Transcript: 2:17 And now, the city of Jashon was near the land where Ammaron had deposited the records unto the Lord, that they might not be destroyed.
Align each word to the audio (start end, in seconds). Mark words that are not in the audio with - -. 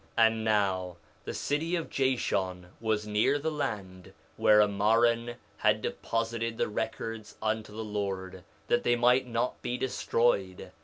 2:17 0.17 0.27
And 0.29 0.43
now, 0.43 0.97
the 1.25 1.33
city 1.35 1.75
of 1.75 1.87
Jashon 1.87 2.71
was 2.79 3.05
near 3.05 3.37
the 3.37 3.51
land 3.51 4.13
where 4.35 4.59
Ammaron 4.61 5.35
had 5.57 5.83
deposited 5.83 6.57
the 6.57 6.67
records 6.69 7.37
unto 7.39 7.71
the 7.71 7.83
Lord, 7.83 8.43
that 8.65 8.81
they 8.81 8.95
might 8.95 9.27
not 9.27 9.61
be 9.61 9.77
destroyed. 9.77 10.71